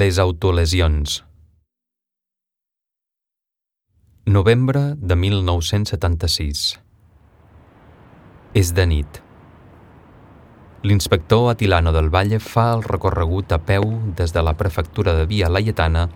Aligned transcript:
Les 0.00 0.18
autolesions 0.18 1.24
Novembre 4.24 4.94
de 4.96 5.16
1976 5.16 6.78
És 8.54 8.70
de 8.72 8.86
nit. 8.86 9.20
L'inspector 10.82 11.50
Atilano 11.50 11.92
del 11.92 12.08
Valle 12.08 12.38
fa 12.38 12.72
el 12.76 12.82
recorregut 12.86 13.52
a 13.52 13.58
peu 13.58 13.82
des 14.16 14.32
de 14.32 14.42
la 14.46 14.54
prefectura 14.54 15.12
de 15.18 15.26
Via 15.26 15.50
Laietana 15.50 16.06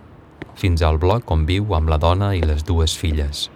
fins 0.55 0.81
al 0.81 0.97
bloc 0.97 1.29
on 1.31 1.45
viu 1.45 1.75
amb 1.75 1.91
la 1.91 1.99
dona 1.99 2.31
i 2.33 2.41
les 2.41 2.63
dues 2.63 2.95
filles. 2.97 3.51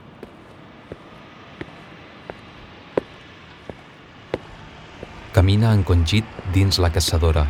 Camina 5.40 5.70
encongit 5.72 6.28
dins 6.52 6.82
la 6.84 6.90
caçadora. 6.92 7.46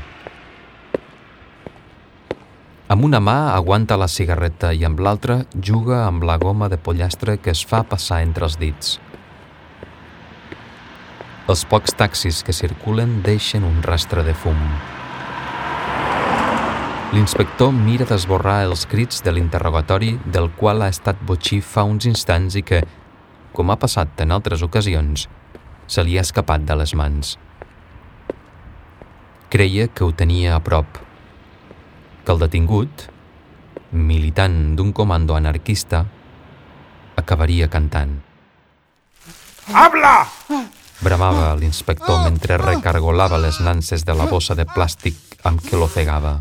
Amb 2.94 3.08
una 3.08 3.18
mà 3.18 3.56
aguanta 3.56 3.98
la 3.98 4.06
cigarreta 4.06 4.70
i 4.78 4.86
amb 4.86 5.02
l'altra 5.02 5.40
juga 5.70 6.04
amb 6.04 6.22
la 6.30 6.36
goma 6.38 6.68
de 6.70 6.78
pollastre 6.78 7.40
que 7.42 7.50
es 7.50 7.64
fa 7.66 7.80
passar 7.82 8.20
entre 8.28 8.46
els 8.46 8.60
dits. 8.62 9.00
Els 11.50 11.66
pocs 11.74 11.98
taxis 12.04 12.44
que 12.46 12.54
circulen 12.54 13.24
deixen 13.26 13.66
un 13.66 13.82
rastre 13.82 14.28
de 14.30 14.38
fum. 14.38 14.62
L'inspector 17.18 17.74
mira 17.74 18.06
d'esborrar 18.06 18.60
els 18.70 18.86
crits 18.86 19.26
de 19.26 19.34
l'interrogatori 19.34 20.14
del 20.30 20.54
qual 20.62 20.86
ha 20.86 20.94
estat 20.94 21.26
botxí 21.26 21.64
fa 21.74 21.90
uns 21.90 22.06
instants 22.06 22.54
i 22.54 22.62
que, 22.62 22.86
com 23.50 23.74
ha 23.74 23.82
passat 23.82 24.14
en 24.22 24.38
altres 24.38 24.62
ocasions, 24.62 25.26
se 25.90 26.06
li 26.06 26.20
ha 26.22 26.28
escapat 26.30 26.70
de 26.70 26.84
les 26.86 26.94
mans. 26.94 27.40
Creia 29.50 29.88
que 29.90 30.04
ho 30.06 30.12
tenia 30.14 30.54
a 30.54 30.60
prop, 30.62 31.00
que 32.22 32.30
el 32.30 32.38
detingut, 32.38 33.08
militant 33.90 34.76
d'un 34.78 34.92
comando 34.94 35.34
anarquista, 35.34 36.04
acabaria 37.18 37.66
cantant. 37.66 38.14
¡Habla! 39.74 40.14
Bramava 41.02 41.56
l'inspector 41.58 42.22
mentre 42.28 42.62
recargolava 42.62 43.42
les 43.42 43.58
nances 43.66 44.06
de 44.06 44.14
la 44.14 44.30
bossa 44.30 44.54
de 44.54 44.70
plàstic 44.70 45.18
amb 45.50 45.66
què 45.66 45.82
l'ofegava. 45.82 46.38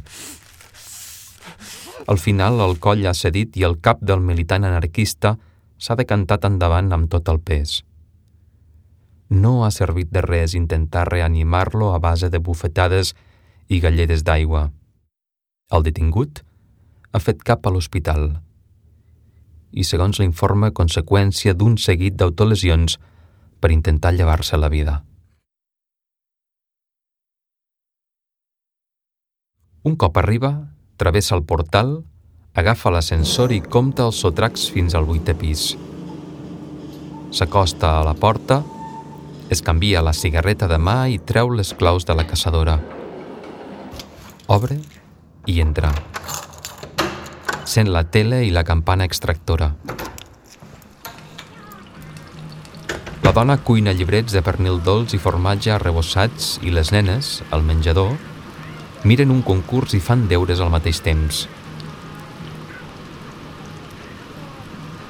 Al 2.13 2.21
final 2.21 2.61
el 2.61 2.77
coll 2.77 3.09
ha 3.09 3.17
cedit 3.17 3.57
i 3.57 3.65
el 3.65 3.81
cap 3.81 4.05
del 4.05 4.21
militant 4.21 4.69
anarquista 4.69 5.39
s'ha 5.81 5.97
decantat 5.97 6.45
endavant 6.45 6.93
amb 6.93 7.09
tot 7.09 7.33
el 7.33 7.41
pes. 7.41 7.79
No 9.29 9.65
ha 9.65 9.71
servit 9.71 10.09
de 10.11 10.23
res 10.25 10.55
intentar 10.57 11.05
reanimar-lo 11.11 11.93
a 11.93 11.99
base 12.01 12.31
de 12.33 12.39
bufetades 12.41 13.15
i 13.69 13.81
galledes 13.81 14.25
d'aigua. 14.25 14.71
El 15.69 15.85
detingut 15.85 16.41
ha 17.13 17.21
fet 17.21 17.45
cap 17.45 17.67
a 17.67 17.73
l'hospital 17.73 18.39
i, 19.69 19.85
segons 19.85 20.17
l'informe, 20.17 20.73
conseqüència 20.73 21.53
d'un 21.53 21.77
seguit 21.77 22.17
d'autolesions 22.17 22.97
per 23.61 23.71
intentar 23.75 24.15
llevar-se 24.17 24.57
la 24.57 24.71
vida. 24.73 25.03
Un 29.85 29.97
cop 29.97 30.17
arriba, 30.17 30.53
travessa 30.97 31.37
el 31.37 31.45
portal, 31.45 31.99
agafa 32.59 32.91
l'ascensor 32.91 33.53
i 33.53 33.61
compta 33.61 34.09
els 34.09 34.19
sotracs 34.25 34.67
fins 34.73 34.97
al 34.97 35.07
vuitè 35.09 35.37
pis. 35.39 35.75
S'acosta 37.31 37.99
a 37.99 38.03
la 38.09 38.17
porta, 38.17 38.63
es 39.49 39.63
canvia 39.63 40.03
la 40.03 40.13
cigarreta 40.13 40.69
de 40.69 40.77
mà 40.79 41.09
i 41.09 41.19
treu 41.19 41.51
les 41.57 41.73
claus 41.73 42.05
de 42.05 42.15
la 42.15 42.27
caçadora. 42.29 42.79
Obre 44.47 44.77
i 45.49 45.61
entra. 45.65 45.93
Sent 47.65 47.89
la 47.93 48.05
tele 48.05 48.43
i 48.45 48.53
la 48.53 48.65
campana 48.65 49.09
extractora. 49.09 49.73
La 53.25 53.33
dona 53.37 53.59
cuina 53.61 53.93
llibrets 53.93 54.33
de 54.33 54.41
pernil 54.45 54.81
dolç 54.85 55.17
i 55.17 55.21
formatge 55.21 55.73
arrebossats 55.73 56.59
i 56.65 56.73
les 56.73 56.93
nenes, 56.93 57.43
al 57.51 57.65
menjador, 57.65 58.15
miren 59.05 59.33
un 59.33 59.43
concurs 59.45 59.97
i 59.97 60.01
fan 60.01 60.27
deures 60.29 60.61
al 60.61 60.73
mateix 60.73 61.01
temps. 61.05 61.47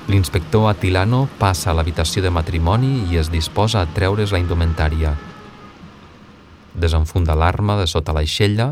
L'inspector 0.08 0.70
Atilano 0.70 1.26
passa 1.36 1.68
a 1.68 1.74
l'habitació 1.76 2.22
de 2.24 2.30
matrimoni 2.32 3.10
i 3.12 3.18
es 3.20 3.28
disposa 3.28 3.82
a 3.82 3.88
treure's 3.92 4.30
la 4.32 4.38
indumentària. 4.40 5.10
Desenfunda 6.72 7.34
l'arma 7.36 7.76
de 7.76 7.84
sota 7.90 8.14
l'aixella, 8.16 8.70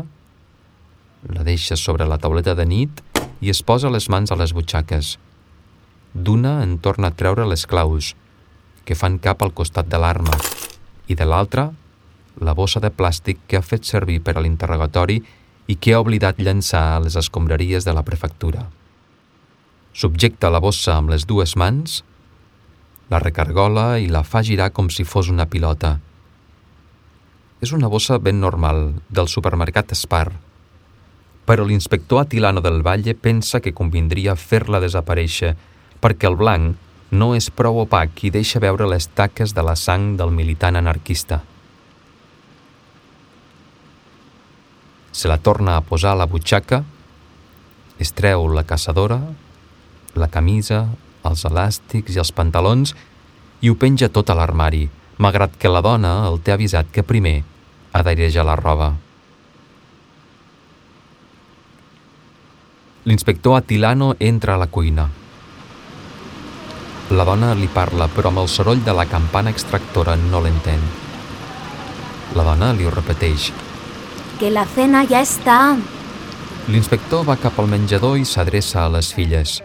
la 1.29 1.43
deixa 1.45 1.77
sobre 1.77 2.07
la 2.09 2.17
tauleta 2.17 2.55
de 2.57 2.65
nit 2.65 3.03
i 3.45 3.51
es 3.53 3.61
posa 3.61 3.91
les 3.93 4.07
mans 4.09 4.33
a 4.33 4.37
les 4.39 4.55
butxaques. 4.57 5.11
D'una 6.13 6.55
en 6.63 6.79
torna 6.81 7.11
a 7.11 7.17
treure 7.19 7.45
les 7.45 7.67
claus, 7.69 8.15
que 8.81 8.97
fan 8.97 9.19
cap 9.21 9.45
al 9.45 9.53
costat 9.53 9.85
de 9.93 10.01
l'arma, 10.01 10.33
i 11.05 11.13
de 11.13 11.29
l'altra, 11.29 11.67
la 12.41 12.57
bossa 12.57 12.81
de 12.81 12.89
plàstic 12.89 13.45
que 13.45 13.61
ha 13.61 13.65
fet 13.65 13.85
servir 13.85 14.23
per 14.25 14.39
a 14.39 14.41
l'interrogatori 14.41 15.21
i 15.67 15.77
que 15.77 15.93
ha 15.93 16.01
oblidat 16.01 16.41
llançar 16.41 16.95
a 16.95 16.99
les 17.05 17.13
escombraries 17.13 17.85
de 17.85 17.93
la 17.93 18.01
prefectura. 18.01 18.65
Subjecta 19.97 20.51
la 20.53 20.59
bossa 20.61 20.93
amb 20.93 21.09
les 21.09 21.23
dues 21.25 21.55
mans, 21.57 22.03
la 23.09 23.17
recargola 23.17 23.95
i 23.97 24.05
la 24.13 24.21
fa 24.21 24.43
girar 24.45 24.67
com 24.69 24.91
si 24.93 25.01
fos 25.01 25.31
una 25.33 25.47
pilota. 25.49 25.95
És 27.65 27.71
una 27.73 27.89
bossa 27.89 28.19
ben 28.21 28.37
normal, 28.37 28.91
del 29.09 29.25
supermercat 29.25 29.95
Spar, 29.97 30.27
però 31.49 31.65
l'inspector 31.65 32.21
Atilano 32.21 32.61
del 32.61 32.83
Valle 32.85 33.15
pensa 33.15 33.57
que 33.57 33.73
convindria 33.73 34.35
fer-la 34.37 34.83
desaparèixer 34.83 35.55
perquè 36.03 36.29
el 36.29 36.37
blanc 36.37 36.77
no 37.17 37.31
és 37.33 37.49
prou 37.49 37.81
opac 37.87 38.21
i 38.27 38.33
deixa 38.37 38.61
veure 38.61 38.85
les 38.85 39.09
taques 39.17 39.55
de 39.57 39.65
la 39.65 39.73
sang 39.73 40.11
del 40.21 40.29
militant 40.29 40.77
anarquista. 40.77 41.41
Se 45.09 45.25
la 45.25 45.41
torna 45.41 45.79
a 45.79 45.81
posar 45.81 46.13
a 46.13 46.21
la 46.21 46.29
butxaca, 46.29 46.83
es 47.97 48.13
treu 48.13 48.45
la 48.53 48.67
caçadora, 48.67 49.23
la 50.17 50.29
camisa, 50.33 50.85
els 51.27 51.45
elàstics 51.47 52.15
i 52.15 52.21
els 52.23 52.31
pantalons 52.31 52.93
i 53.61 53.69
ho 53.69 53.75
penja 53.75 54.09
tot 54.13 54.29
a 54.29 54.37
l'armari, 54.37 54.87
malgrat 55.17 55.57
que 55.57 55.71
la 55.71 55.81
dona 55.81 56.13
el 56.29 56.39
té 56.41 56.53
avisat 56.53 56.89
que 56.93 57.05
primer 57.05 57.41
ha 57.93 58.03
d'airejar 58.05 58.45
la 58.45 58.55
roba. 58.59 58.93
L'inspector 63.07 63.55
Atilano 63.55 64.15
entra 64.19 64.55
a 64.55 64.61
la 64.61 64.67
cuina. 64.67 65.07
La 67.15 67.23
dona 67.23 67.53
li 67.55 67.69
parla, 67.71 68.09
però 68.11 68.33
amb 68.33 68.41
el 68.43 68.49
soroll 68.51 68.83
de 68.83 68.91
la 68.91 69.05
campana 69.07 69.53
extractora 69.53 70.17
no 70.19 70.41
l'entén. 70.43 70.81
La 72.35 72.43
dona 72.43 72.73
li 72.75 72.83
ho 72.83 72.91
repeteix. 72.91 73.53
Que 74.41 74.51
la 74.51 74.65
cena 74.67 75.05
ya 75.07 75.21
está. 75.23 75.77
L'inspector 76.67 77.23
va 77.23 77.39
cap 77.39 77.55
al 77.63 77.71
menjador 77.71 78.19
i 78.19 78.27
s'adreça 78.27 78.83
a 78.83 78.91
les 78.91 79.13
filles. 79.15 79.61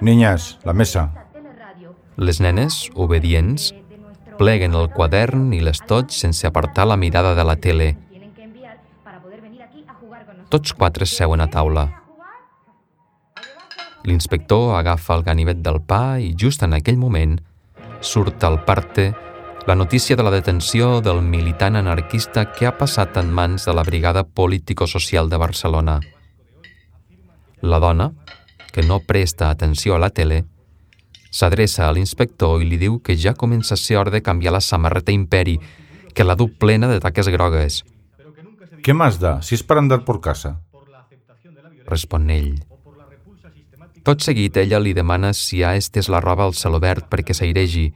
Niñas, 0.00 0.58
la 0.64 0.72
mesa. 0.72 1.10
Les 2.16 2.40
nenes, 2.40 2.90
obedients, 2.94 3.72
pleguen 4.36 4.74
el 4.76 4.90
quadern 4.92 5.52
i 5.56 5.60
l'estoig 5.64 6.12
sense 6.12 6.46
apartar 6.46 6.86
la 6.86 6.96
mirada 7.00 7.34
de 7.34 7.44
la 7.44 7.56
tele. 7.56 7.96
Tots 10.52 10.72
quatre 10.76 11.06
seuen 11.08 11.40
a 11.40 11.48
taula. 11.50 11.86
L'inspector 14.06 14.76
agafa 14.78 15.16
el 15.16 15.24
ganivet 15.26 15.62
del 15.64 15.80
pa 15.82 16.18
i 16.22 16.34
just 16.38 16.62
en 16.62 16.76
aquell 16.76 17.00
moment 17.00 17.40
surt 18.00 18.44
al 18.44 18.60
parte 18.64 19.14
la 19.66 19.74
notícia 19.74 20.14
de 20.14 20.22
la 20.22 20.30
detenció 20.30 21.00
del 21.00 21.22
militant 21.22 21.74
anarquista 21.74 22.52
que 22.52 22.68
ha 22.68 22.76
passat 22.78 23.16
en 23.18 23.32
mans 23.34 23.64
de 23.66 23.74
la 23.74 23.82
Brigada 23.82 24.22
Político-Social 24.22 25.28
de 25.28 25.40
Barcelona. 25.42 26.00
La 27.62 27.80
dona, 27.82 28.12
que 28.76 28.82
no 28.82 29.00
presta 29.00 29.48
atenció 29.48 29.94
a 29.94 29.98
la 29.98 30.10
tele, 30.10 30.44
s'adreça 31.32 31.86
a 31.88 31.92
l'inspector 31.96 32.60
i 32.60 32.66
li 32.68 32.76
diu 32.76 32.98
que 33.00 33.14
ja 33.16 33.32
comença 33.32 33.72
a 33.72 33.80
ser 33.80 33.96
hora 33.96 34.12
de 34.12 34.20
canviar 34.20 34.52
la 34.52 34.60
samarreta 34.60 35.14
Imperi, 35.16 35.54
que 36.12 36.24
la 36.24 36.34
du 36.36 36.50
plena 36.52 36.86
de 36.90 36.98
taques 37.00 37.30
grogues. 37.32 37.86
¿Qué 38.82 38.92
más 38.92 39.18
da 39.18 39.40
si 39.40 39.54
es 39.54 39.62
para 39.62 39.80
andar 39.80 40.04
por 40.04 40.20
casa? 40.20 40.60
Respon 41.86 42.28
ell. 42.28 42.66
Tot 44.04 44.20
seguit 44.20 44.60
ella 44.60 44.78
li 44.78 44.92
demana 44.92 45.32
si 45.32 45.62
ha 45.64 45.72
estès 45.74 46.12
la 46.12 46.20
roba 46.20 46.44
al 46.44 46.52
celobert 46.52 47.08
perquè 47.08 47.32
s'airegi. 47.32 47.86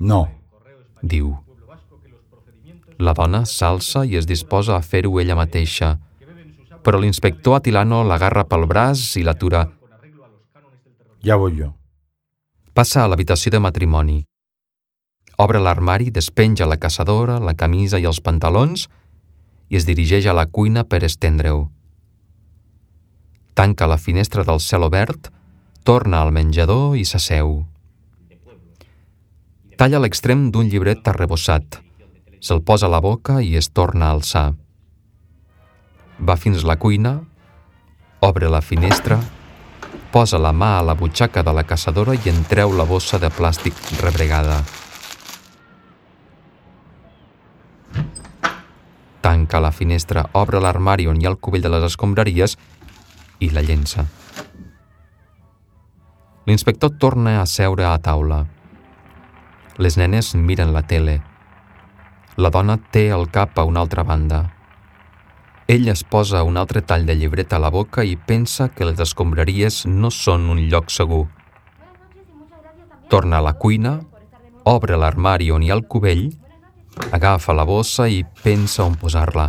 No. 0.00 0.28
Diu. 1.00 1.32
La 2.98 3.16
dona 3.16 3.46
s'alça 3.46 4.04
i 4.04 4.20
es 4.20 4.28
disposa 4.28 4.76
a 4.76 4.84
fer-ho 4.84 5.16
ella 5.16 5.38
mateixa, 5.38 5.94
però 6.84 7.00
l'inspector 7.00 7.56
Atilano 7.56 8.04
l'agarra 8.04 8.44
pel 8.44 8.68
braç 8.68 9.14
i 9.16 9.24
l'atura. 9.24 9.64
Ya 11.22 11.36
voy 11.36 11.56
yo. 11.56 11.74
Passa 12.74 13.04
a 13.04 13.08
l'habitació 13.08 13.50
de 13.50 13.58
matrimoni. 13.58 14.18
Obre 15.38 15.60
l'armari, 15.62 16.10
despenja 16.10 16.66
la 16.66 16.78
caçadora, 16.78 17.38
la 17.38 17.54
camisa 17.54 17.98
i 17.98 18.06
els 18.10 18.20
pantalons 18.20 18.88
i 19.68 19.76
es 19.78 19.86
dirigeix 19.86 20.26
a 20.26 20.34
la 20.34 20.46
cuina 20.46 20.84
per 20.84 21.04
estendre-ho. 21.06 21.68
Tanca 23.54 23.86
la 23.90 23.98
finestra 23.98 24.44
del 24.46 24.60
cel 24.62 24.86
obert, 24.86 25.30
torna 25.84 26.22
al 26.22 26.32
menjador 26.32 26.96
i 26.98 27.04
s'asseu. 27.04 27.64
Talla 29.78 30.00
l'extrem 30.02 30.48
d'un 30.50 30.70
llibret 30.70 31.06
arrebossat, 31.06 31.78
se'l 32.42 32.62
posa 32.62 32.86
a 32.86 32.92
la 32.94 33.02
boca 33.02 33.40
i 33.42 33.54
es 33.58 33.70
torna 33.70 34.08
a 34.08 34.16
alçar. 34.18 34.52
Va 36.18 36.34
fins 36.34 36.64
la 36.66 36.78
cuina, 36.78 37.20
obre 38.20 38.50
la 38.50 38.62
finestra, 38.62 39.20
posa 40.12 40.38
la 40.38 40.52
mà 40.52 40.78
a 40.78 40.82
la 40.82 40.94
butxaca 40.94 41.42
de 41.44 41.52
la 41.52 41.64
caçadora 41.64 42.14
i 42.16 42.30
en 42.30 42.42
treu 42.48 42.72
la 42.76 42.84
bossa 42.88 43.18
de 43.18 43.28
plàstic 43.28 43.76
rebregada. 44.00 44.62
Tanca 49.20 49.60
la 49.60 49.72
finestra, 49.72 50.24
obre 50.32 50.60
l'armari 50.60 51.06
on 51.06 51.20
hi 51.20 51.26
ha 51.26 51.32
el 51.34 51.40
cubell 51.40 51.64
de 51.64 51.72
les 51.74 51.84
escombraries 51.90 52.56
i 53.40 53.50
la 53.52 53.62
llença. 53.62 54.06
L'inspector 56.48 56.94
torna 56.96 57.40
a 57.42 57.46
seure 57.46 57.84
a 57.84 57.98
taula. 58.00 58.46
Les 59.76 59.98
nenes 60.00 60.34
miren 60.34 60.72
la 60.72 60.82
tele. 60.82 61.20
La 62.36 62.50
dona 62.50 62.78
té 62.78 63.10
el 63.12 63.28
cap 63.30 63.58
a 63.58 63.66
una 63.68 63.84
altra 63.84 64.02
banda. 64.02 64.46
Ell 65.68 65.86
es 65.92 66.00
posa 66.02 66.40
un 66.48 66.56
altre 66.56 66.80
tall 66.80 67.02
de 67.04 67.12
llibret 67.12 67.50
a 67.52 67.58
la 67.60 67.68
boca 67.68 68.00
i 68.00 68.14
pensa 68.16 68.70
que 68.72 68.86
les 68.88 69.02
escombraries 69.04 69.82
no 69.84 70.08
són 70.08 70.46
un 70.48 70.62
lloc 70.72 70.88
segur. 70.88 71.26
Torna 73.12 73.36
a 73.36 73.44
la 73.44 73.52
cuina, 73.60 73.98
obre 74.64 74.96
l'armari 74.96 75.50
on 75.52 75.66
hi 75.66 75.68
ha 75.68 75.76
el 75.76 75.84
cubell, 75.84 76.30
agafa 77.12 77.52
la 77.52 77.68
bossa 77.68 78.08
i 78.08 78.24
pensa 78.40 78.86
on 78.86 78.96
posar-la. 78.96 79.46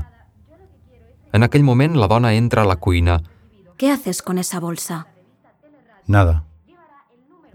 En 1.32 1.48
aquell 1.48 1.64
moment 1.64 1.96
la 1.96 2.12
dona 2.12 2.34
entra 2.36 2.68
a 2.68 2.72
la 2.74 2.76
cuina. 2.76 3.22
¿Qué 3.78 3.90
haces 3.90 4.22
con 4.22 4.44
esa 4.44 4.60
bolsa? 4.60 5.08
Nada. 6.06 6.44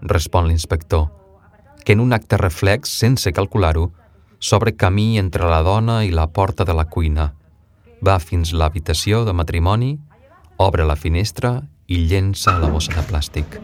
Respon 0.01 0.49
l'inspector, 0.49 1.11
que 1.85 1.93
en 1.93 2.01
un 2.01 2.17
acte 2.17 2.41
reflex, 2.41 2.89
sense 2.89 3.29
calcular-ho, 3.29 3.91
s'obre 4.39 4.73
camí 4.73 5.19
entre 5.19 5.45
la 5.45 5.61
dona 5.61 6.03
i 6.03 6.09
la 6.09 6.31
porta 6.33 6.65
de 6.65 6.73
la 6.73 6.89
cuina 6.89 7.35
va 8.03 8.17
fins 8.19 8.51
l'habitació 8.53 9.23
de 9.25 9.33
matrimoni, 9.33 9.95
obre 10.57 10.85
la 10.85 10.95
finestra 10.95 11.61
i 11.87 12.01
llença 12.09 12.57
la 12.59 12.69
bossa 12.71 12.95
de 12.95 13.03
plàstic. 13.07 13.59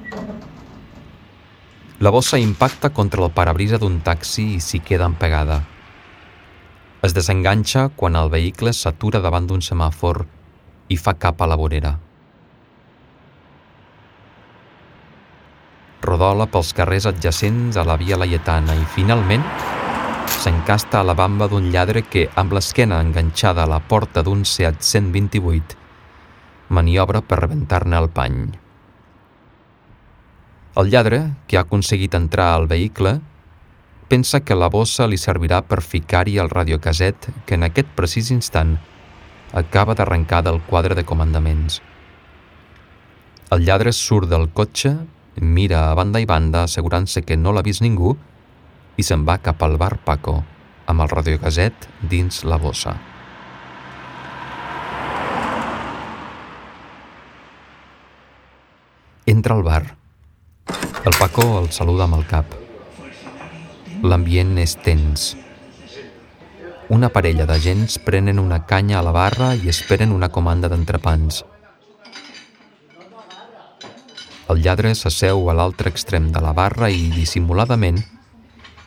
La 2.02 2.10
bossa 2.10 2.40
impacta 2.42 2.90
contra 2.90 3.24
el 3.26 3.32
parabrisa 3.32 3.78
d'un 3.78 4.00
taxi 4.02 4.56
i 4.56 4.60
s'hi 4.60 4.80
queda 4.82 5.06
empegada. 5.06 5.62
Es 7.02 7.14
desenganxa 7.14 7.90
quan 7.96 8.16
el 8.16 8.30
vehicle 8.30 8.74
s'atura 8.74 9.22
davant 9.22 9.48
d'un 9.50 9.62
semàfor 9.62 10.24
i 10.90 10.98
fa 10.98 11.14
cap 11.14 11.42
a 11.42 11.50
la 11.50 11.58
vorera. 11.58 11.98
Rodola 16.02 16.48
pels 16.50 16.74
carrers 16.74 17.06
adjacents 17.06 17.78
a 17.78 17.86
la 17.86 17.98
via 18.02 18.18
Laietana 18.18 18.74
i, 18.74 18.86
finalment, 18.96 19.46
s'encasta 20.40 21.00
a 21.00 21.04
la 21.04 21.14
bamba 21.14 21.48
d'un 21.52 21.68
lladre 21.74 22.02
que, 22.08 22.30
amb 22.36 22.54
l'esquena 22.56 23.02
enganxada 23.04 23.66
a 23.66 23.70
la 23.70 23.80
porta 23.80 24.24
d'un 24.24 24.46
Seat 24.46 24.82
128, 24.82 25.76
maniobra 26.70 27.22
per 27.22 27.42
rebentar-ne 27.42 27.98
el 28.00 28.10
pany. 28.10 28.38
El 30.82 30.90
lladre, 30.90 31.20
que 31.48 31.58
ha 31.60 31.66
aconseguit 31.68 32.16
entrar 32.16 32.54
al 32.56 32.68
vehicle, 32.72 33.20
pensa 34.08 34.40
que 34.40 34.56
la 34.56 34.70
bossa 34.72 35.06
li 35.08 35.20
servirà 35.20 35.62
per 35.68 35.82
ficar-hi 35.84 36.38
el 36.40 36.50
radiocaset 36.52 37.30
que 37.46 37.56
en 37.60 37.68
aquest 37.68 37.92
precís 37.96 38.32
instant 38.32 38.78
acaba 39.54 39.96
d'arrencar 39.96 40.42
del 40.48 40.62
quadre 40.68 40.96
de 40.96 41.04
comandaments. 41.04 41.82
El 43.52 43.66
lladre 43.68 43.92
surt 43.92 44.30
del 44.32 44.50
cotxe, 44.56 44.96
mira 45.40 45.90
a 45.90 45.96
banda 45.96 46.20
i 46.24 46.28
banda 46.28 46.66
assegurant-se 46.68 47.24
que 47.28 47.36
no 47.36 47.52
l'ha 47.52 47.64
vist 47.68 47.84
ningú 47.84 48.16
se'n 49.04 49.26
va 49.28 49.38
cap 49.44 49.62
al 49.64 49.78
bar 49.82 49.96
Paco, 50.06 50.40
amb 50.86 51.04
el 51.04 51.10
radiocaset 51.12 51.88
dins 52.02 52.44
la 52.44 52.58
bossa. 52.62 52.96
Entra 59.26 59.56
al 59.56 59.64
bar. 59.64 59.84
El 61.06 61.16
Paco 61.18 61.46
el 61.60 61.72
saluda 61.72 62.04
amb 62.04 62.18
el 62.18 62.26
cap. 62.30 62.58
L'ambient 64.02 64.58
és 64.60 64.74
tens. 64.82 65.32
Una 66.92 67.08
parella 67.14 67.46
d'agents 67.48 68.00
prenen 68.04 68.42
una 68.42 68.66
canya 68.68 69.00
a 69.00 69.06
la 69.06 69.14
barra 69.16 69.54
i 69.56 69.70
esperen 69.72 70.12
una 70.12 70.28
comanda 70.28 70.68
d'entrepans. 70.68 71.46
El 74.52 74.60
lladre 74.66 74.92
s'asseu 75.00 75.46
a 75.48 75.56
l'altre 75.56 75.94
extrem 75.94 76.28
de 76.36 76.42
la 76.44 76.52
barra 76.52 76.90
i, 76.92 77.06
dissimuladament, 77.16 78.02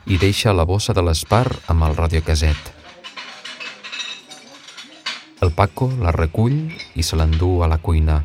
i 0.07 0.19
deixa 0.21 0.53
la 0.53 0.67
bossa 0.69 0.93
de 0.93 1.03
l'espar 1.05 1.47
amb 1.73 1.87
el 1.87 1.97
radiocaset. 1.97 2.71
El 5.45 5.53
Paco 5.53 5.91
la 6.01 6.13
recull 6.13 6.57
i 6.97 7.03
se 7.03 7.17
l'endú 7.17 7.63
a 7.65 7.69
la 7.69 7.79
cuina. 7.79 8.23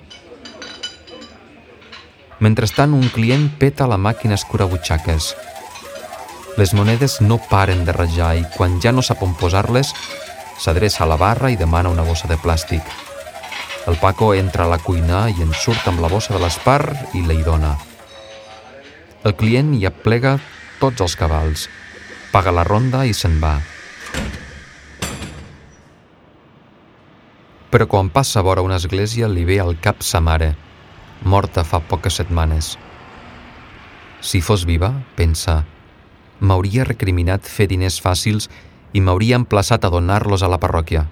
Mentrestant, 2.39 2.93
un 2.95 3.09
client 3.11 3.49
peta 3.59 3.87
la 3.87 3.97
màquina 3.99 4.37
escurabutxaques. 4.39 5.33
Les 6.59 6.73
monedes 6.75 7.19
no 7.21 7.39
paren 7.49 7.83
de 7.87 7.95
rajar 7.95 8.33
i 8.39 8.45
quan 8.55 8.79
ja 8.83 8.93
no 8.95 9.03
sap 9.03 9.23
on 9.23 9.35
posar-les, 9.39 9.91
s'adreça 10.59 11.03
a 11.03 11.09
la 11.11 11.19
barra 11.19 11.51
i 11.51 11.59
demana 11.59 11.91
una 11.91 12.07
bossa 12.07 12.27
de 12.31 12.39
plàstic. 12.39 12.83
El 13.87 13.95
Paco 13.99 14.33
entra 14.35 14.65
a 14.65 14.71
la 14.71 14.79
cuina 14.79 15.27
i 15.31 15.43
en 15.43 15.51
surt 15.55 15.87
amb 15.87 16.03
la 16.03 16.11
bossa 16.11 16.35
de 16.35 16.39
l'espar 16.43 16.81
i 17.15 17.23
la 17.25 17.35
hi 17.35 17.43
dona. 17.43 17.75
El 19.23 19.35
client 19.35 19.73
hi 19.75 19.85
aplega 19.87 20.37
tots 20.79 21.03
els 21.05 21.15
cabals, 21.19 21.67
paga 22.31 22.53
la 22.55 22.63
ronda 22.67 23.03
i 23.05 23.13
se'n 23.13 23.37
va. 23.43 23.57
Però 27.69 27.85
quan 27.85 28.09
passa 28.09 28.41
vora 28.41 28.63
una 28.65 28.79
església 28.81 29.27
li 29.29 29.45
ve 29.45 29.59
al 29.61 29.75
cap 29.83 30.01
sa 30.01 30.21
mare, 30.23 30.55
morta 31.21 31.63
fa 31.63 31.79
poques 31.79 32.17
setmanes. 32.21 32.77
Si 34.21 34.41
fos 34.41 34.65
viva, 34.65 34.89
pensa, 35.15 35.61
m'hauria 36.39 36.87
recriminat 36.87 37.45
fer 37.45 37.69
diners 37.69 37.99
fàcils 38.01 38.49
i 38.93 39.03
m'hauria 39.03 39.37
emplaçat 39.37 39.85
a 39.85 39.93
donar-los 39.93 40.43
a 40.43 40.49
la 40.49 40.59
parròquia. 40.59 41.05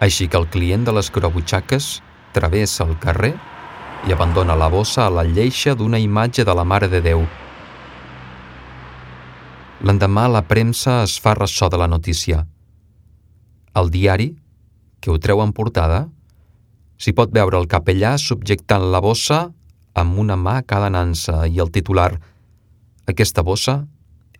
Així 0.00 0.28
que 0.30 0.38
el 0.38 0.48
client 0.48 0.86
de 0.86 0.94
les 0.94 1.10
crobutxaques 1.10 1.98
travessa 2.32 2.86
el 2.86 2.96
carrer 3.02 3.34
i 4.06 4.12
abandona 4.12 4.54
la 4.54 4.68
bossa 4.70 5.06
a 5.06 5.10
la 5.10 5.24
lleixa 5.26 5.74
d'una 5.74 5.98
imatge 5.98 6.44
de 6.44 6.54
la 6.54 6.64
Mare 6.64 6.88
de 6.88 7.00
Déu. 7.02 7.24
L'endemà 9.82 10.26
la 10.30 10.42
premsa 10.46 11.02
es 11.02 11.18
fa 11.22 11.34
ressò 11.38 11.68
de 11.68 11.78
la 11.78 11.88
notícia. 11.90 12.44
Al 13.74 13.90
diari, 13.90 14.32
que 15.00 15.10
ho 15.10 15.18
treu 15.18 15.42
en 15.42 15.52
portada, 15.54 16.06
s'hi 16.98 17.14
pot 17.14 17.34
veure 17.34 17.58
el 17.58 17.68
capellà 17.70 18.16
subjectant 18.18 18.88
la 18.92 19.02
bossa 19.02 19.48
amb 19.98 20.18
una 20.18 20.36
mà 20.38 20.58
a 20.58 20.66
cada 20.66 20.90
nansa 20.90 21.46
i 21.46 21.58
el 21.62 21.70
titular 21.74 22.12
«Aquesta 23.06 23.42
bossa 23.42 23.80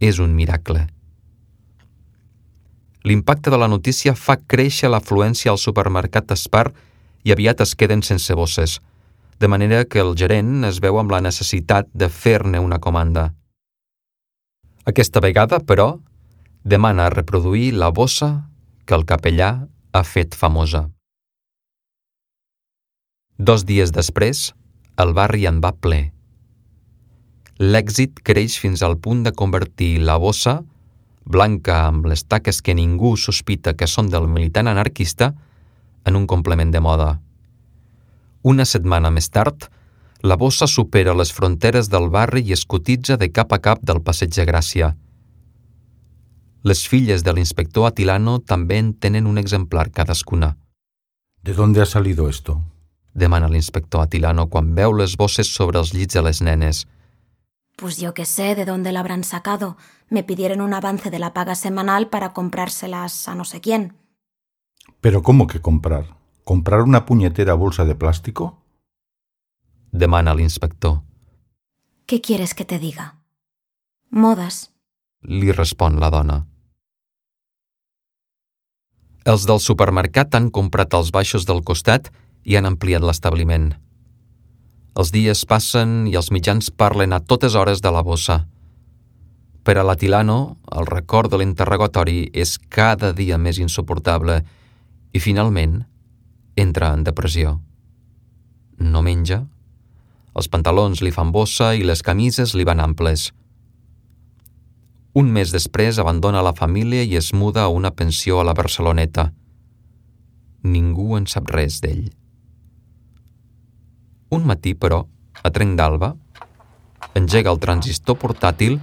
és 0.00 0.18
un 0.18 0.34
miracle». 0.34 0.86
L'impacte 3.06 3.50
de 3.50 3.58
la 3.58 3.70
notícia 3.70 4.14
fa 4.14 4.36
créixer 4.36 4.90
l'afluència 4.90 5.52
al 5.54 5.58
supermercat 5.62 6.34
Espar 6.34 6.66
i 7.24 7.32
aviat 7.32 7.62
es 7.62 7.74
queden 7.78 8.02
sense 8.02 8.34
bosses– 8.34 8.78
de 9.38 9.48
manera 9.48 9.84
que 9.84 10.02
el 10.02 10.14
gerent 10.18 10.66
es 10.66 10.80
veu 10.82 10.98
amb 10.98 11.12
la 11.14 11.20
necessitat 11.22 11.88
de 11.94 12.08
fer-ne 12.10 12.58
una 12.58 12.80
comanda. 12.82 13.32
Aquesta 14.88 15.20
vegada, 15.20 15.60
però, 15.60 16.00
demana 16.64 17.10
reproduir 17.10 17.72
la 17.74 17.90
bossa 17.94 18.50
que 18.84 18.96
el 18.96 19.04
capellà 19.06 19.50
ha 19.92 20.02
fet 20.02 20.34
famosa. 20.34 20.88
Dos 23.38 23.64
dies 23.68 23.92
després, 23.94 24.52
el 24.98 25.14
barri 25.14 25.46
en 25.46 25.60
va 25.62 25.70
ple. 25.76 26.00
L'èxit 27.58 28.18
creix 28.26 28.56
fins 28.58 28.82
al 28.82 28.98
punt 28.98 29.22
de 29.22 29.32
convertir 29.34 29.98
la 30.02 30.16
bossa, 30.18 30.62
blanca 31.28 31.84
amb 31.86 32.08
les 32.10 32.24
taques 32.24 32.62
que 32.62 32.74
ningú 32.74 33.14
sospita 33.16 33.76
que 33.78 33.86
són 33.86 34.10
del 34.10 34.26
militant 34.26 34.70
anarquista, 34.70 35.34
en 36.08 36.16
un 36.16 36.26
complement 36.26 36.72
de 36.72 36.80
moda. 36.80 37.10
Una 38.42 38.64
setmana 38.64 39.10
més 39.10 39.28
tard, 39.30 39.66
la 40.22 40.36
bossa 40.36 40.66
supera 40.66 41.14
les 41.14 41.32
fronteres 41.32 41.88
del 41.90 42.08
barri 42.10 42.42
i 42.46 42.52
es 42.52 42.64
cotitza 42.64 43.16
de 43.16 43.30
cap 43.30 43.52
a 43.52 43.58
cap 43.58 43.82
del 43.82 44.00
Passeig 44.02 44.34
de 44.34 44.46
Gràcia. 44.46 44.94
Les 46.62 46.86
filles 46.86 47.22
de 47.22 47.32
l'inspector 47.32 47.86
Atilano 47.86 48.38
també 48.40 48.78
en 48.78 48.92
tenen 48.94 49.26
un 49.26 49.38
exemplar 49.38 49.90
cadascuna. 49.90 50.56
¿De 51.42 51.54
dónde 51.54 51.80
ha 51.82 51.86
salido 51.86 52.28
esto? 52.28 52.60
Demana 53.14 53.48
l'inspector 53.48 54.02
Atilano 54.02 54.48
quan 54.48 54.74
veu 54.74 54.92
les 54.92 55.16
bosses 55.16 55.48
sobre 55.54 55.78
els 55.78 55.94
llits 55.94 56.14
de 56.14 56.22
les 56.22 56.42
nenes. 56.42 56.86
Pues 57.76 57.98
yo 57.98 58.12
qué 58.12 58.24
sé 58.24 58.56
de 58.56 58.64
dónde 58.64 58.90
la 58.90 59.00
habrán 59.00 59.22
sacado. 59.22 59.76
Me 60.10 60.24
pidieron 60.24 60.60
un 60.60 60.74
avance 60.74 61.10
de 61.10 61.18
la 61.20 61.32
paga 61.32 61.54
semanal 61.54 62.08
para 62.08 62.32
comprárselas 62.32 63.28
a 63.28 63.36
no 63.36 63.44
sé 63.44 63.60
quién. 63.60 63.94
¿Pero 65.00 65.22
cómo 65.22 65.46
que 65.46 65.60
comprar? 65.60 66.17
¿Comprar 66.48 66.80
una 66.80 67.04
puñetera 67.04 67.52
bolsa 67.52 67.84
de 67.84 67.94
plástico? 67.94 68.64
Demana 69.92 70.34
l'inspector. 70.34 71.02
¿Qué 72.06 72.22
quieres 72.22 72.54
que 72.54 72.64
te 72.64 72.78
diga? 72.78 73.18
Modas. 74.08 74.72
Li 75.20 75.52
respon 75.52 76.00
la 76.00 76.08
dona. 76.08 76.46
Els 79.28 79.44
del 79.44 79.60
supermercat 79.60 80.38
han 80.38 80.48
comprat 80.48 80.96
els 80.96 81.10
baixos 81.12 81.44
del 81.44 81.60
costat 81.60 82.08
i 82.44 82.56
han 82.56 82.64
ampliat 82.64 83.04
l'establiment. 83.04 83.68
Els 84.96 85.12
dies 85.12 85.44
passen 85.44 86.08
i 86.08 86.16
els 86.16 86.32
mitjans 86.32 86.72
parlen 86.72 87.12
a 87.12 87.20
totes 87.20 87.60
hores 87.60 87.84
de 87.84 87.92
la 87.92 88.00
bossa. 88.00 88.38
Per 89.68 89.76
a 89.76 89.84
l'Atilano, 89.84 90.56
el 90.72 90.88
record 90.88 91.28
de 91.28 91.44
l'interrogatori 91.44 92.30
és 92.32 92.56
cada 92.56 93.12
dia 93.12 93.36
més 93.36 93.60
insuportable 93.60 94.40
i, 95.12 95.20
finalment, 95.20 95.82
entra 96.60 96.92
en 96.94 97.04
depressió. 97.06 97.58
No 98.78 99.02
menja, 99.02 99.42
els 100.38 100.48
pantalons 100.50 101.02
li 101.02 101.10
fan 101.14 101.32
bossa 101.34 101.72
i 101.74 101.84
les 101.86 102.02
camises 102.06 102.54
li 102.54 102.66
van 102.66 102.82
amples. 102.82 103.30
Un 105.18 105.32
mes 105.34 105.50
després 105.50 105.98
abandona 105.98 106.44
la 106.46 106.54
família 106.54 107.02
i 107.02 107.16
es 107.18 107.32
muda 107.34 107.64
a 107.64 107.72
una 107.74 107.90
pensió 107.90 108.38
a 108.38 108.46
la 108.46 108.54
Barceloneta. 108.54 109.32
Ningú 110.62 111.16
en 111.18 111.26
sap 111.26 111.50
res 111.50 111.80
d'ell. 111.82 112.06
Un 114.30 114.44
matí, 114.46 114.74
però, 114.74 115.06
a 115.42 115.50
trenc 115.50 115.78
d'alba, 115.78 116.12
engega 117.18 117.50
el 117.50 117.62
transistor 117.62 118.18
portàtil 118.20 118.76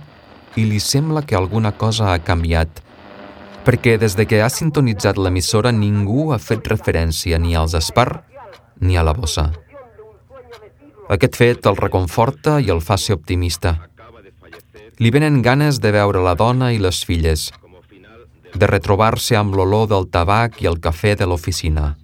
i 0.55 0.65
li 0.65 0.79
sembla 0.79 1.23
que 1.23 1.37
alguna 1.37 1.71
cosa 1.77 2.11
ha 2.11 2.23
canviat, 2.23 2.81
perquè 3.65 3.97
des 3.97 4.13
de 4.13 4.27
que 4.29 4.43
ha 4.45 4.49
sintonitzat 4.53 5.17
l'emissora 5.17 5.71
ningú 5.73 6.29
ha 6.33 6.37
fet 6.37 6.67
referència 6.69 7.39
ni 7.41 7.55
als 7.57 7.73
Espar 7.73 8.23
ni 8.79 8.97
a 8.97 9.03
la 9.03 9.13
bossa. 9.17 9.49
Aquest 11.09 11.37
fet 11.37 11.65
el 11.69 11.77
reconforta 11.77 12.59
i 12.61 12.69
el 12.73 12.81
fa 12.81 12.97
ser 12.97 13.17
optimista. 13.17 13.75
Li 15.01 15.11
venen 15.11 15.41
ganes 15.41 15.81
de 15.81 15.91
veure 15.91 16.21
la 16.23 16.35
dona 16.39 16.71
i 16.71 16.79
les 16.79 17.01
filles, 17.05 17.49
de 18.55 18.67
retrobar-se 18.69 19.35
amb 19.35 19.55
l'olor 19.57 19.89
del 19.91 20.07
tabac 20.09 20.61
i 20.63 20.69
el 20.71 20.79
cafè 20.79 21.15
de 21.19 21.27
l'oficina. 21.27 21.95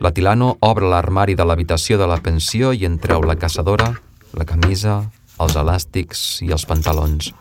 La 0.00 0.10
Tilano 0.16 0.54
obre 0.64 0.88
l'armari 0.88 1.36
de 1.36 1.44
l'habitació 1.44 1.98
de 2.00 2.08
la 2.08 2.18
pensió 2.24 2.72
i 2.72 2.86
en 2.88 2.96
treu 2.98 3.22
la 3.28 3.36
caçadora, 3.36 3.92
la 4.32 4.48
camisa, 4.48 5.02
els 5.40 5.56
elàstics 5.56 6.40
i 6.44 6.50
els 6.56 6.64
pantalons. 6.68 7.34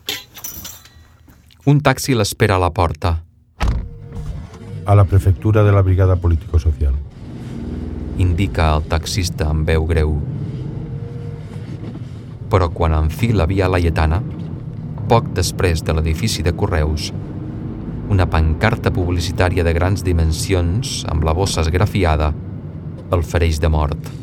Un 1.67 1.81
taxi 1.83 2.13
l'espera 2.15 2.55
a 2.55 2.61
la 2.63 2.69
porta. 2.71 3.09
A 4.85 4.93
la 4.95 5.03
prefectura 5.03 5.61
de 5.61 5.73
la 5.75 5.81
Brigada 5.81 6.15
Político-Social. 6.15 6.93
Indica 8.17 8.69
el 8.77 8.85
taxista 8.87 9.49
amb 9.51 9.67
veu 9.67 9.83
greu. 9.89 10.13
Però 12.47 12.71
quan 12.71 12.95
enfila 12.95 13.43
via 13.51 13.67
Laietana, 13.67 14.21
poc 15.11 15.33
després 15.35 15.83
de 15.83 15.97
l'edifici 15.97 16.47
de 16.47 16.55
Correus, 16.55 17.11
una 18.07 18.29
pancarta 18.31 18.95
publicitària 18.95 19.67
de 19.67 19.75
grans 19.75 20.07
dimensions, 20.07 21.03
amb 21.11 21.27
la 21.27 21.35
bossa 21.35 21.59
esgrafiada, 21.67 22.31
el 23.11 23.19
fereix 23.19 23.59
de 23.59 23.67
mort. 23.67 24.13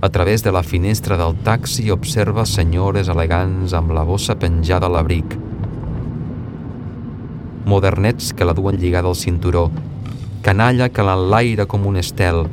A 0.00 0.08
través 0.08 0.42
de 0.42 0.50
la 0.50 0.64
finestra 0.64 1.20
del 1.20 1.36
taxi 1.44 1.90
observa 1.92 2.48
senyores 2.48 3.12
elegants 3.12 3.76
amb 3.76 3.92
la 3.92 4.08
bossa 4.08 4.40
penjada 4.40 4.88
a 4.88 4.96
l'abric. 4.96 5.44
Modernets 7.64 8.32
que 8.36 8.44
la 8.44 8.52
duen 8.52 8.76
lligada 8.76 9.08
al 9.08 9.16
cinturó, 9.16 9.70
canalla 10.44 10.90
que 10.92 11.04
l'enlaira 11.06 11.64
com 11.64 11.86
un 11.88 11.96
estel, 11.96 12.44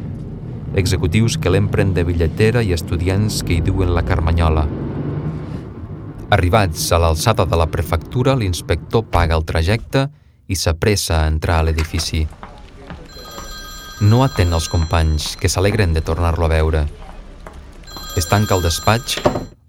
executius 0.80 1.36
que 1.38 1.52
l'empren 1.52 1.92
de 1.94 2.06
bitlletera 2.08 2.64
i 2.64 2.72
estudiants 2.72 3.42
que 3.44 3.58
hi 3.58 3.66
duen 3.66 3.92
la 3.96 4.06
carmanyola. 4.08 4.64
Arribats 6.32 6.86
a 6.96 7.02
l'alçada 7.04 7.44
de 7.44 7.60
la 7.60 7.68
prefectura, 7.68 8.38
l'inspector 8.40 9.04
paga 9.12 9.36
el 9.36 9.44
trajecte 9.44 10.06
i 10.48 10.56
s'apressa 10.56 11.20
a 11.20 11.28
entrar 11.28 11.60
a 11.60 11.66
l'edifici. 11.68 12.24
No 14.02 14.24
atén 14.24 14.56
els 14.56 14.72
companys, 14.72 15.36
que 15.36 15.52
s'alegren 15.52 15.92
de 15.92 16.02
tornar-lo 16.02 16.48
a 16.48 16.54
veure. 16.56 16.86
Es 18.16 18.32
tanca 18.32 18.56
el 18.56 18.64
despatx, 18.64 19.20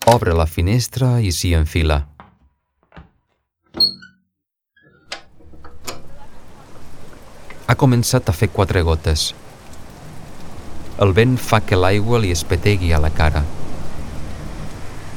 obre 0.06 0.38
la 0.38 0.46
finestra 0.46 1.18
i 1.20 1.34
s'hi 1.34 1.56
enfila. 1.58 2.11
Ha 7.72 7.76
començat 7.80 8.26
a 8.28 8.32
fer 8.36 8.50
quatre 8.52 8.82
gotes. 8.84 9.30
El 11.04 11.14
vent 11.16 11.38
fa 11.40 11.62
que 11.64 11.76
l'aigua 11.78 12.18
li 12.20 12.32
espetegui 12.34 12.90
a 12.92 12.98
la 13.00 13.08
cara. 13.16 13.40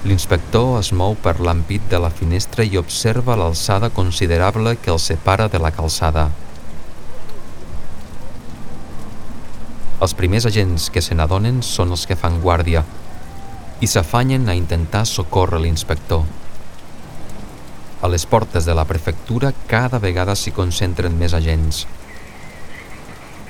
L'inspector 0.08 0.78
es 0.78 0.94
mou 0.96 1.18
per 1.26 1.34
l'ampit 1.44 1.90
de 1.92 2.00
la 2.00 2.12
finestra 2.20 2.64
i 2.64 2.80
observa 2.80 3.36
l'alçada 3.36 3.90
considerable 3.98 4.78
que 4.78 4.94
el 4.94 5.02
separa 5.04 5.50
de 5.52 5.60
la 5.60 5.74
calçada. 5.76 6.30
Els 10.00 10.16
primers 10.16 10.48
agents 10.48 10.88
que 10.88 11.04
se 11.04 11.20
n'adonen 11.20 11.60
són 11.74 11.92
els 11.92 12.08
que 12.08 12.16
fan 12.24 12.40
guàrdia 12.40 12.86
i 13.84 13.92
s'afanyen 13.92 14.48
a 14.48 14.56
intentar 14.56 15.04
socórrer 15.12 15.60
l'inspector. 15.66 16.24
A 18.00 18.16
les 18.16 18.24
portes 18.24 18.64
de 18.64 18.80
la 18.80 18.88
prefectura 18.88 19.52
cada 19.68 20.00
vegada 20.00 20.40
s'hi 20.40 20.56
concentren 20.56 21.20
més 21.20 21.36
agents. 21.36 21.84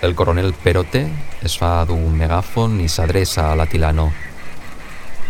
El 0.02 0.14
coronel 0.14 0.54
Perote 0.54 1.08
es 1.42 1.54
fa 1.56 1.86
dur 1.88 1.96
un 1.96 2.18
megàfon 2.20 2.82
i 2.84 2.88
s'adreça 2.92 3.46
a 3.48 3.54
l'Atilano. 3.56 4.10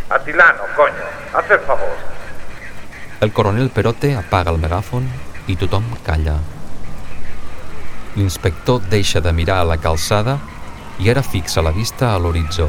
Atilano, 0.10 0.66
coño, 0.76 1.06
haz 1.34 1.52
el 1.52 1.60
favor. 1.60 1.94
El 3.22 3.32
coronel 3.32 3.70
Perote 3.70 4.16
apaga 4.18 4.50
el 4.50 4.58
megàfon 4.58 5.06
i 5.48 5.56
tothom 5.56 5.86
calla. 6.04 6.40
L'inspector 8.16 8.82
deixa 8.90 9.22
de 9.22 9.36
mirar 9.38 9.60
a 9.62 9.70
la 9.70 9.78
calçada 9.78 10.40
i 10.98 11.14
ara 11.14 11.22
fixa 11.22 11.62
la 11.62 11.72
vista 11.72 12.16
a 12.16 12.18
l'horitzó. 12.18 12.68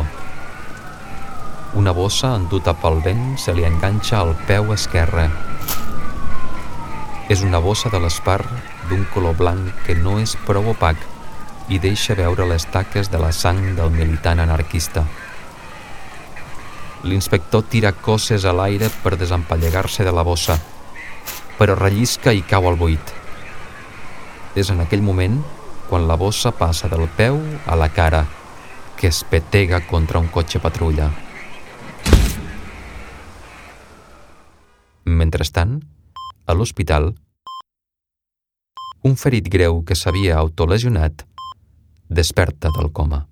Una 1.81 1.97
bossa 1.97 2.37
enduta 2.37 2.76
pel 2.76 3.00
vent 3.00 3.38
se 3.41 3.57
li 3.57 3.65
enganxa 3.65 4.21
al 4.21 4.37
peu 4.47 4.73
esquerre. 4.76 5.31
És 7.33 7.41
una 7.43 7.59
bossa 7.59 7.88
de 7.88 8.05
l'espar 8.05 8.43
d'un 8.91 9.09
color 9.15 9.35
blanc 9.35 9.85
que 9.88 9.97
no 9.97 10.21
és 10.21 10.37
prou 10.45 10.75
opac 10.76 11.15
i 11.68 11.80
deixa 11.82 12.14
veure 12.14 12.46
les 12.46 12.64
taques 12.70 13.11
de 13.11 13.18
la 13.18 13.32
sang 13.35 13.75
del 13.75 13.90
militant 13.90 14.40
anarquista. 14.42 15.02
L'inspector 17.06 17.66
tira 17.70 17.92
cosses 17.92 18.44
a 18.44 18.54
l'aire 18.54 18.88
per 19.02 19.16
desempallegar-se 19.18 20.06
de 20.06 20.14
la 20.14 20.25
bossa, 20.26 20.56
però 21.58 21.75
rellisca 21.75 22.32
i 22.32 22.42
cau 22.46 22.68
al 22.70 22.78
buit. 22.78 23.12
És 24.54 24.70
en 24.70 24.80
aquell 24.80 25.02
moment 25.02 25.40
quan 25.90 26.06
la 26.08 26.16
bossa 26.16 26.50
passa 26.54 26.88
del 26.88 27.06
peu 27.18 27.38
a 27.66 27.76
la 27.76 27.90
cara, 27.90 28.25
que 28.96 29.11
es 29.11 29.23
petega 29.28 29.82
contra 29.87 30.18
un 30.18 30.30
cotxe 30.32 30.62
patrulla. 30.62 31.11
Mentrestant, 35.06 35.78
a 36.46 36.54
l'hospital, 36.54 37.12
un 39.06 39.14
ferit 39.14 39.46
greu 39.52 39.85
que 39.87 39.94
s'havia 39.94 40.38
autolesionat 40.40 41.26
desperta 42.08 42.70
del 42.76 42.92
coma. 42.92 43.26